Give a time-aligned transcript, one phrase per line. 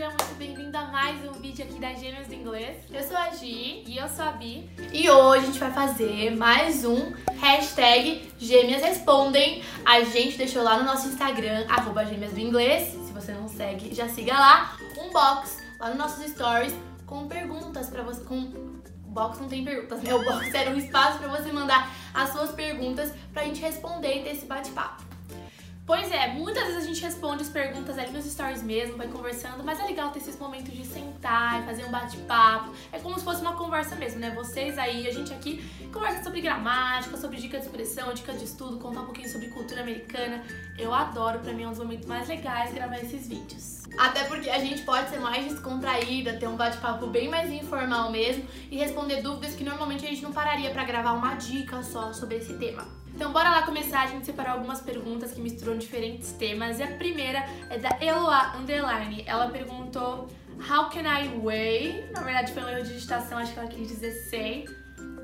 [0.00, 2.78] seja muito bem-vindo a mais um vídeo aqui da Gêmeos do Inglês.
[2.90, 4.66] Eu sou a Gi e eu sou a Bi.
[4.94, 9.62] E hoje a gente vai fazer mais um hashtag Gêmeas Respondem.
[9.84, 12.94] A gente deixou lá no nosso Instagram, arroba Gêmeas do Inglês.
[12.94, 14.74] Se você não segue, já siga lá.
[14.98, 16.74] Um box lá nos nossos stories
[17.04, 18.24] com perguntas pra você.
[18.24, 20.14] Com o box não tem perguntas, né?
[20.14, 24.22] O box era um espaço para você mandar as suas perguntas pra gente responder e
[24.22, 25.09] ter esse bate-papo.
[25.90, 29.64] Pois é, muitas vezes a gente responde as perguntas ali nos stories mesmo, vai conversando,
[29.64, 32.72] mas é legal ter esses momentos de sentar e fazer um bate-papo.
[32.92, 34.30] É como se fosse uma conversa mesmo, né?
[34.30, 35.60] Vocês aí, a gente aqui
[35.92, 39.80] conversa sobre gramática, sobre dica de expressão, dica de estudo, contar um pouquinho sobre cultura
[39.80, 40.44] americana.
[40.78, 43.79] Eu adoro, pra mim é um dos momentos mais legais gravar esses vídeos.
[43.96, 48.46] Até porque a gente pode ser mais descontraída, ter um bate-papo bem mais informal mesmo
[48.70, 52.36] e responder dúvidas que normalmente a gente não pararia para gravar uma dica só sobre
[52.36, 52.86] esse tema.
[53.14, 56.78] Então bora lá começar, a gente separou algumas perguntas que misturam diferentes temas.
[56.78, 59.24] E a primeira é da Eloa Underline.
[59.26, 62.10] Ela perguntou How can I weigh?
[62.12, 64.64] Na verdade foi um erro de digitação, acho que ela quis dizer say.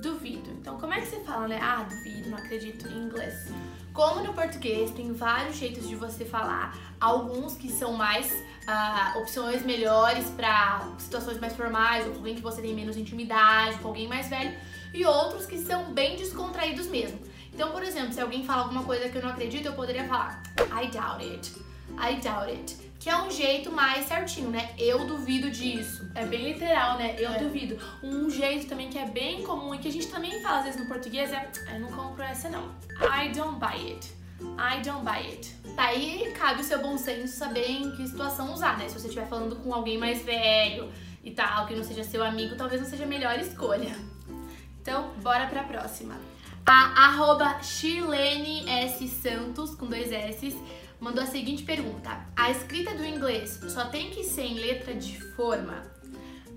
[0.00, 0.53] Duvido.
[0.64, 1.60] Então como é que você fala, né?
[1.62, 3.52] Ah, duvido, não acredito em inglês.
[3.92, 6.74] Como no português, tem vários jeitos de você falar.
[6.98, 12.40] Alguns que são mais uh, opções melhores para situações mais formais, ou com alguém que
[12.40, 14.56] você tem menos intimidade, com alguém mais velho.
[14.94, 17.20] E outros que são bem descontraídos mesmo.
[17.52, 20.42] Então, por exemplo, se alguém fala alguma coisa que eu não acredito, eu poderia falar
[20.58, 21.52] I doubt it.
[22.00, 22.74] I doubt it.
[23.04, 24.70] Que é um jeito mais certinho, né?
[24.78, 26.10] Eu duvido disso.
[26.14, 27.14] É bem literal, né?
[27.18, 27.38] Eu é.
[27.38, 27.78] duvido.
[28.02, 30.80] Um jeito também que é bem comum e que a gente também fala às vezes
[30.80, 32.74] no português é eu não compro essa não.
[33.02, 34.10] I don't buy it.
[34.40, 35.54] I don't buy it.
[35.76, 38.88] Daí tá, cabe o seu bom senso saber em que situação usar, né?
[38.88, 40.90] Se você estiver falando com alguém mais velho
[41.22, 43.94] e tal, que não seja seu amigo, talvez não seja a melhor escolha.
[44.80, 46.18] Então, bora pra próxima.
[46.64, 49.06] A arroba Shirlene S.
[49.08, 50.56] Santos, com dois S,
[51.04, 52.18] mandou a seguinte pergunta.
[52.34, 55.82] A escrita do inglês só tem que ser em letra de forma?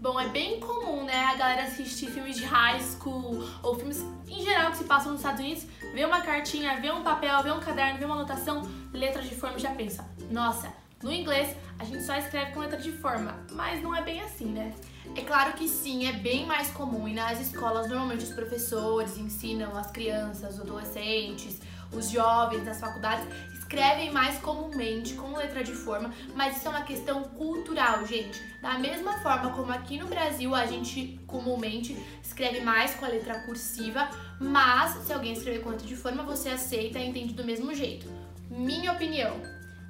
[0.00, 4.44] Bom, é bem comum, né, a galera assistir filmes de high school ou filmes em
[4.44, 7.58] geral que se passam nos Estados Unidos, vê uma cartinha, vê um papel, vê um
[7.58, 8.62] caderno, vê uma anotação,
[8.92, 10.72] letra de forma já pensa, nossa,
[11.02, 14.46] no inglês a gente só escreve com letra de forma, mas não é bem assim,
[14.46, 14.72] né?
[15.16, 19.76] É claro que sim, é bem mais comum e nas escolas normalmente os professores ensinam
[19.76, 21.58] as crianças, os adolescentes,
[21.92, 26.82] os jovens nas faculdades escrevem mais comumente com letra de forma, mas isso é uma
[26.82, 28.40] questão cultural, gente.
[28.62, 33.40] Da mesma forma como aqui no Brasil a gente comumente escreve mais com a letra
[33.40, 34.08] cursiva,
[34.40, 38.06] mas se alguém escrever com letra de forma, você aceita e entende do mesmo jeito.
[38.48, 39.34] Minha opinião,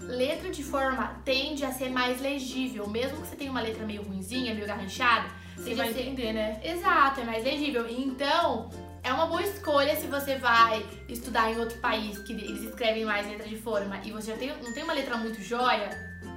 [0.00, 4.02] letra de forma tende a ser mais legível, mesmo que você tenha uma letra meio
[4.02, 6.60] ruinzinha, meio garranchada, você vai entender, né?
[6.64, 7.86] Exato, é mais legível.
[7.88, 8.70] Então,
[9.06, 13.24] é uma boa escolha se você vai estudar em outro país que eles escrevem mais
[13.24, 15.90] letra de forma e você já tem, não tem uma letra muito joia,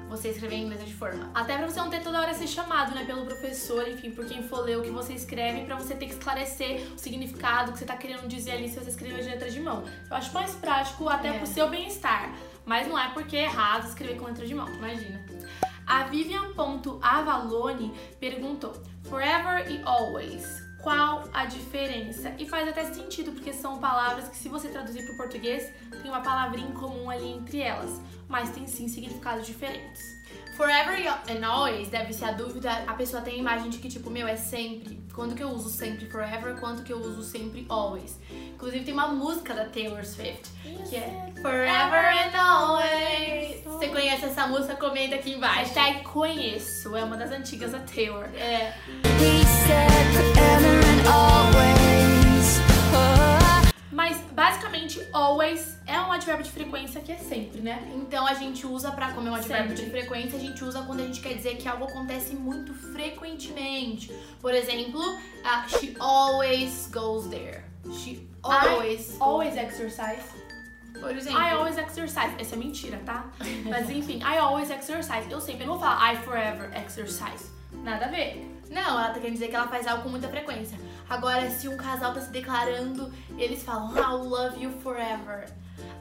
[0.07, 1.31] você escrever em letra de forma.
[1.33, 4.43] Até pra você não ter toda hora ser chamado, né, pelo professor, enfim, por quem
[4.43, 7.85] for ler o que você escreve, pra você ter que esclarecer o significado que você
[7.85, 9.83] tá querendo dizer ali se você escrever de letra de mão.
[10.07, 11.37] Eu acho mais prático até é.
[11.39, 12.31] pro seu bem-estar.
[12.65, 15.25] Mas não é porque é errado escrever com letra de mão, imagina.
[15.87, 18.73] A Vivian.avalone perguntou:
[19.05, 20.68] Forever e always.
[20.81, 22.33] Qual a diferença?
[22.37, 26.09] E faz até sentido, porque são palavras que, se você traduzir para o português, tem
[26.09, 30.19] uma palavrinha comum ali entre elas, mas tem sim significados diferentes.
[30.55, 30.93] Forever
[31.29, 34.27] and always deve ser a dúvida, a pessoa tem a imagem de que, tipo, meu,
[34.27, 35.01] é sempre.
[35.13, 38.19] Quando que eu uso sempre forever, quanto que eu uso sempre always.
[38.53, 40.49] Inclusive tem uma música da Taylor Swift,
[40.89, 43.63] que é Forever and Always.
[43.63, 44.75] Você conhece essa música?
[44.75, 45.73] Comenta aqui embaixo.
[45.73, 48.25] Hashtag conheço, é uma das antigas da Taylor.
[48.35, 48.73] É.
[53.99, 57.85] Mas basicamente always é um advérbio de frequência que é sempre, né?
[57.93, 59.83] Então a gente usa para como é um advérbio sempre.
[59.83, 64.09] de frequência, a gente usa quando a gente quer dizer que algo acontece muito frequentemente.
[64.39, 65.01] Por exemplo,
[65.67, 67.65] she always goes there.
[67.91, 70.23] She always I always exercise.
[70.97, 71.37] Por exemplo.
[71.37, 72.33] I always exercise.
[72.39, 73.29] Essa é mentira, tá?
[73.65, 75.29] Mas enfim, I always exercise.
[75.29, 77.51] Eu sempre, eu não vou falar I forever exercise.
[77.83, 78.49] Nada a ver.
[78.69, 80.77] Não, ela tá querendo dizer que ela faz algo com muita frequência.
[81.09, 85.45] Agora, se um casal tá se declarando, eles falam I'll love you forever.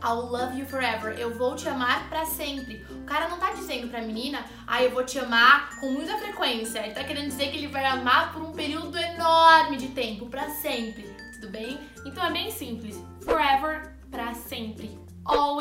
[0.02, 1.18] I'll love you forever.
[1.18, 2.84] Eu vou te amar para sempre.
[2.90, 6.80] O cara não tá dizendo pra menina, ah, eu vou te amar com muita frequência.
[6.80, 10.48] Ele tá querendo dizer que ele vai amar por um período enorme de tempo, para
[10.50, 11.02] sempre.
[11.34, 11.80] Tudo bem?
[12.04, 13.02] Então é bem simples.
[13.22, 14.98] Forever, para sempre.
[15.24, 15.57] Always,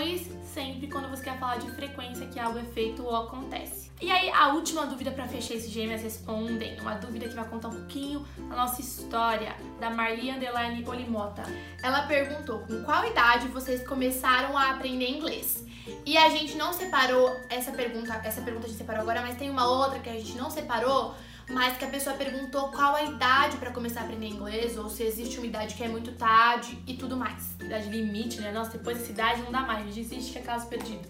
[0.77, 3.89] sempre quando você quer falar de frequência que algo é feito ou acontece.
[3.99, 7.69] E aí, a última dúvida para fechar esse Gêmeas Respondem, uma dúvida que vai contar
[7.69, 11.41] um pouquinho da nossa história, da Marli Underline Olimota.
[11.81, 15.65] Ela perguntou com qual idade vocês começaram a aprender inglês.
[16.05, 19.49] E a gente não separou essa pergunta, essa pergunta a gente separou agora, mas tem
[19.49, 21.15] uma outra que a gente não separou,
[21.49, 25.03] mas que a pessoa perguntou qual a idade para começar a aprender inglês, ou se
[25.03, 27.55] existe uma idade que é muito tarde e tudo mais.
[27.59, 28.51] Idade limite, né?
[28.51, 31.07] Nossa, depois dessa idade não dá mais, desiste que é caso perdido.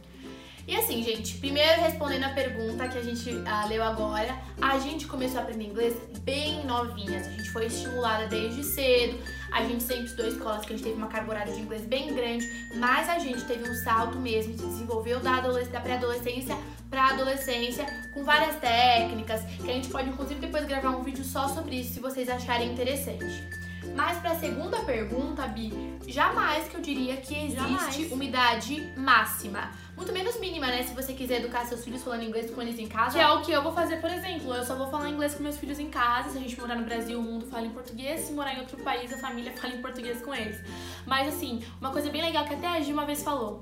[0.68, 5.08] E assim, gente, primeiro respondendo a pergunta que a gente ah, leu agora, a gente
[5.08, 7.26] começou a aprender inglês bem novinhas.
[7.26, 9.18] A gente foi estimulada desde cedo.
[9.54, 12.46] A gente sempre estudou escolas que a gente teve uma horária de inglês bem grande,
[12.76, 16.58] mas a gente teve um salto mesmo, se desenvolveu da, da pré-adolescência
[16.90, 21.48] para adolescência com várias técnicas, que a gente pode inclusive depois gravar um vídeo só
[21.48, 23.67] sobre isso se vocês acharem interessante.
[23.96, 28.12] Mas para a segunda pergunta, Bi, jamais que eu diria que existe jamais.
[28.12, 29.72] uma idade máxima.
[29.96, 30.84] Muito menos mínima, né?
[30.84, 33.18] Se você quiser educar seus filhos falando inglês com eles em casa.
[33.18, 34.54] Que é o que eu vou fazer, por exemplo.
[34.54, 36.30] Eu só vou falar inglês com meus filhos em casa.
[36.30, 38.22] Se a gente morar no Brasil, o mundo fala em português.
[38.22, 40.62] Se morar em outro país, a família fala em português com eles.
[41.06, 43.62] Mas assim, uma coisa bem legal que até a Gi uma vez falou.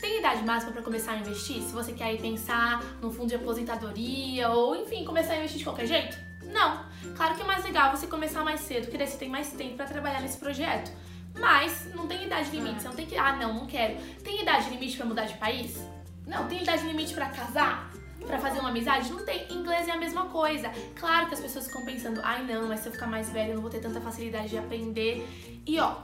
[0.00, 1.62] Tem idade máxima para começar a investir?
[1.62, 5.64] Se você quer ir pensar no fundo de aposentadoria ou, enfim, começar a investir de
[5.64, 6.18] qualquer jeito?
[6.44, 6.84] Não.
[7.16, 9.74] Claro que é mais legal você começar mais cedo, porque daí você tem mais tempo
[9.74, 10.92] para trabalhar nesse projeto.
[11.34, 13.96] Mas não tem idade limite, você não tem que, ah, não, não quero.
[14.22, 15.78] Tem idade limite para mudar de país?
[16.26, 17.90] Não, tem idade limite para casar?
[18.26, 19.10] Pra fazer uma amizade?
[19.10, 19.50] Não tem.
[19.50, 20.70] Inglês é a mesma coisa.
[20.98, 23.54] Claro que as pessoas ficam pensando, ai não, mas se eu ficar mais velha eu
[23.54, 25.26] não vou ter tanta facilidade de aprender.
[25.64, 25.96] E ó,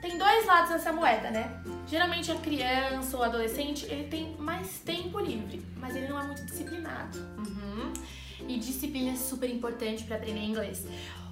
[0.00, 1.60] tem dois lados nessa moeda, né?
[1.86, 6.44] Geralmente a criança ou adolescente, ele tem mais tempo livre, mas ele não é muito
[6.44, 7.18] disciplinado.
[7.36, 7.92] Uhum
[8.48, 10.84] e disciplina é super importante para aprender inglês.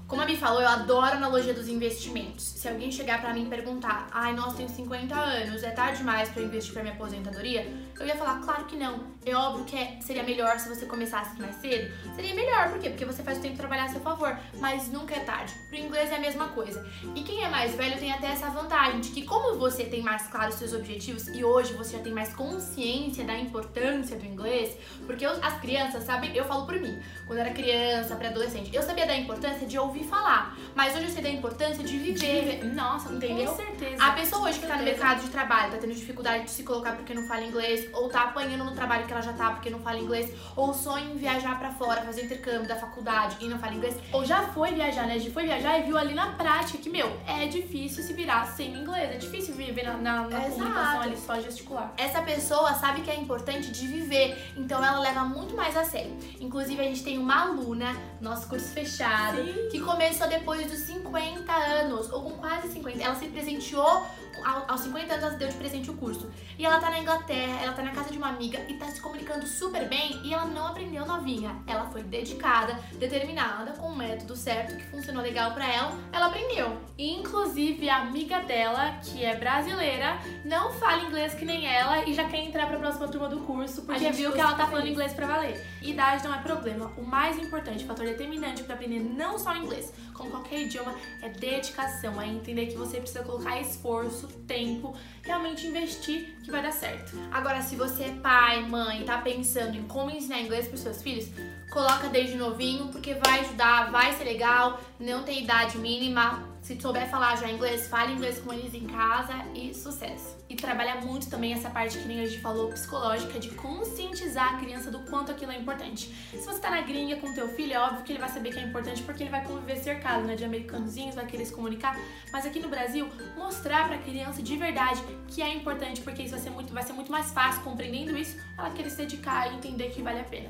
[0.06, 2.44] Como a Mi falou, eu adoro analogia dos investimentos.
[2.44, 6.28] Se alguém chegar para mim e perguntar, ai, nossa, tenho 50 anos, é tarde demais
[6.28, 7.66] para investir para minha aposentadoria?
[7.98, 9.14] Eu ia falar, claro que não.
[9.24, 11.90] É óbvio que é, seria melhor se você começasse mais cedo.
[12.14, 12.90] Seria melhor, por quê?
[12.90, 14.36] Porque você faz o tempo trabalhar a seu favor.
[14.58, 15.54] Mas nunca é tarde.
[15.70, 16.86] Pro inglês é a mesma coisa.
[17.14, 20.26] E quem é mais velho tem até essa vantagem de que, como você tem mais
[20.26, 24.76] claro os seus objetivos e hoje você já tem mais consciência da importância do inglês,
[25.06, 29.06] porque as crianças sabem, eu falo por mim, quando eu era criança, pré-adolescente, eu sabia
[29.06, 30.56] da importância de ouvir ouvir falar.
[30.74, 32.64] Mas hoje eu sei da importância de viver.
[32.74, 33.46] Nossa, entendeu?
[33.46, 34.02] Com certeza.
[34.02, 36.92] A pessoa hoje que tá no mercado de trabalho, tá tendo dificuldade de se colocar
[36.96, 39.78] porque não fala inglês, ou tá apanhando no trabalho que ela já tá porque não
[39.78, 43.74] fala inglês, ou sonha em viajar para fora, fazer intercâmbio da faculdade e não fala
[43.74, 45.18] inglês, ou já foi viajar, né?
[45.18, 48.74] Já foi viajar e viu ali na prática que, meu, é difícil se virar sem
[48.74, 49.10] inglês.
[49.12, 51.92] É difícil viver na, na, na comunicação ali só gesticular.
[51.96, 56.16] Essa pessoa sabe que é importante de viver, então ela leva muito mais a sério.
[56.40, 59.68] Inclusive, a gente tem uma aluna, nosso curso fechado, Sim.
[59.70, 63.02] que começou depois dos 50 anos, ou com quase 50.
[63.02, 64.04] Ela se presenteou
[64.42, 66.30] aos 50 anos ela deu de presente o curso.
[66.58, 69.00] E ela tá na Inglaterra, ela tá na casa de uma amiga e tá se
[69.00, 71.56] comunicando super bem e ela não aprendeu novinha.
[71.66, 76.78] Ela foi dedicada, determinada, com o método certo que funcionou legal para ela, ela aprendeu.
[76.98, 82.24] Inclusive a amiga dela, que é brasileira, não fala inglês que nem ela e já
[82.24, 85.26] quer entrar pra próxima turma do curso, porque viu que ela tá falando inglês para
[85.26, 85.64] valer.
[85.82, 86.92] Idade não é problema.
[86.96, 91.28] O mais importante, o fator determinante para aprender não só inglês, como qualquer idioma, é
[91.28, 97.16] dedicação, é entender que você precisa colocar esforço, tempo, realmente investir que vai dar certo.
[97.32, 101.28] Agora, se você é pai, mãe, tá pensando em como ensinar inglês para seus filhos,
[101.72, 107.06] coloca desde novinho, porque vai ajudar, vai ser legal, não tem idade mínima, se souber
[107.10, 110.34] falar já inglês, fale inglês com eles em casa e sucesso.
[110.48, 114.58] E trabalha muito também essa parte que nem a gente falou, psicológica, de conscientizar a
[114.58, 116.06] criança do quanto aquilo é importante.
[116.30, 118.58] Se você tá na gringa com teu filho, é óbvio que ele vai saber que
[118.58, 122.00] é importante porque ele vai conviver cercado né, de americanozinhos, vai querer se comunicar.
[122.32, 126.40] Mas aqui no Brasil, mostrar pra criança de verdade que é importante, porque isso vai
[126.40, 129.90] ser muito, vai ser muito mais fácil compreendendo isso, ela querer se dedicar e entender
[129.90, 130.48] que vale a pena.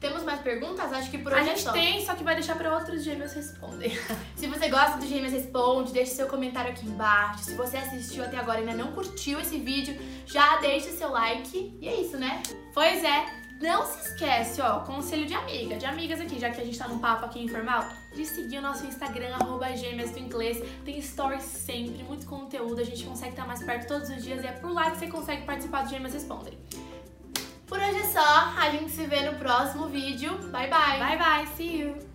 [0.00, 0.92] Temos mais perguntas?
[0.92, 3.32] Acho que por hoje A gente é tem, só que vai deixar para outros gêmeos
[3.32, 4.00] responder.
[4.36, 7.44] Se você gosta do Gêmeos Responde, deixe seu comentário aqui embaixo.
[7.44, 11.76] Se você assistiu até agora e ainda não curtiu esse vídeo, já deixe seu like.
[11.80, 12.40] E é isso, né?
[12.72, 13.26] Pois é,
[13.60, 16.86] não se esquece, ó, conselho de amiga, de amigas aqui, já que a gente tá
[16.86, 20.62] num papo aqui informal, de seguir o nosso Instagram, arroba gêmeas do inglês.
[20.84, 24.46] Tem stories sempre, muito conteúdo, a gente consegue estar mais perto todos os dias e
[24.46, 26.56] é por lá que você consegue participar do Gêmeas Respondem.
[27.68, 30.32] Por hoje é só, a gente se vê no próximo vídeo.
[30.50, 30.98] Bye bye!
[30.98, 32.07] Bye bye, see you!